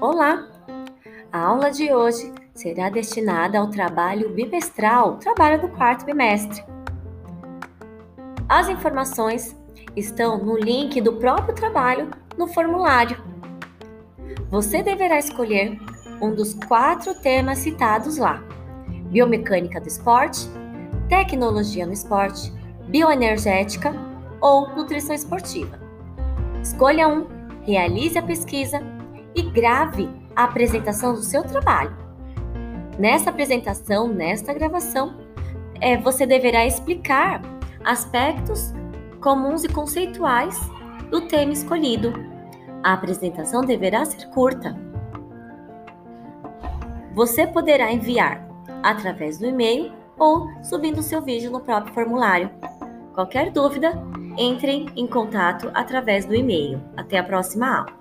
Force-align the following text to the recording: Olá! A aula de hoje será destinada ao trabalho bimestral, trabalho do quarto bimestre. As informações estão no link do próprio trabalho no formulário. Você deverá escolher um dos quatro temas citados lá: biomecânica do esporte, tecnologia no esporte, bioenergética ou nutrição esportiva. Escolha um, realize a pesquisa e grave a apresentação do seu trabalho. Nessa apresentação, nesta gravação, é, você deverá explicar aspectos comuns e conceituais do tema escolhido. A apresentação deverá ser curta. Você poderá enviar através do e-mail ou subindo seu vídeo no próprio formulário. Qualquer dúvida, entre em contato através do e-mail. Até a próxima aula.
Olá! 0.00 0.46
A 1.32 1.40
aula 1.40 1.72
de 1.72 1.92
hoje 1.92 2.32
será 2.54 2.88
destinada 2.88 3.58
ao 3.58 3.68
trabalho 3.68 4.32
bimestral, 4.32 5.16
trabalho 5.16 5.60
do 5.60 5.68
quarto 5.70 6.04
bimestre. 6.04 6.62
As 8.48 8.68
informações 8.68 9.56
estão 9.96 10.38
no 10.38 10.56
link 10.56 11.00
do 11.00 11.14
próprio 11.14 11.52
trabalho 11.52 12.12
no 12.36 12.46
formulário. 12.46 13.20
Você 14.52 14.84
deverá 14.84 15.18
escolher 15.18 15.76
um 16.22 16.32
dos 16.32 16.54
quatro 16.54 17.20
temas 17.20 17.58
citados 17.58 18.18
lá: 18.18 18.40
biomecânica 19.10 19.80
do 19.80 19.88
esporte, 19.88 20.48
tecnologia 21.08 21.84
no 21.84 21.92
esporte, 21.92 22.52
bioenergética 22.86 23.92
ou 24.40 24.68
nutrição 24.76 25.12
esportiva. 25.12 25.76
Escolha 26.62 27.08
um, 27.08 27.26
realize 27.64 28.16
a 28.16 28.22
pesquisa 28.22 28.80
e 29.34 29.42
grave 29.42 30.08
a 30.34 30.44
apresentação 30.44 31.14
do 31.14 31.22
seu 31.22 31.42
trabalho. 31.42 31.96
Nessa 32.98 33.30
apresentação, 33.30 34.08
nesta 34.08 34.52
gravação, 34.52 35.14
é, 35.80 35.96
você 35.96 36.26
deverá 36.26 36.66
explicar 36.66 37.40
aspectos 37.84 38.72
comuns 39.20 39.64
e 39.64 39.68
conceituais 39.68 40.58
do 41.10 41.22
tema 41.22 41.52
escolhido. 41.52 42.12
A 42.82 42.92
apresentação 42.92 43.62
deverá 43.62 44.04
ser 44.04 44.26
curta. 44.30 44.76
Você 47.14 47.46
poderá 47.46 47.92
enviar 47.92 48.46
através 48.82 49.38
do 49.38 49.46
e-mail 49.46 49.92
ou 50.18 50.48
subindo 50.62 51.02
seu 51.02 51.22
vídeo 51.22 51.50
no 51.50 51.60
próprio 51.60 51.94
formulário. 51.94 52.50
Qualquer 53.14 53.50
dúvida, 53.50 53.92
entre 54.36 54.86
em 54.94 55.06
contato 55.06 55.70
através 55.74 56.24
do 56.24 56.34
e-mail. 56.34 56.80
Até 56.96 57.18
a 57.18 57.24
próxima 57.24 57.78
aula. 57.78 57.97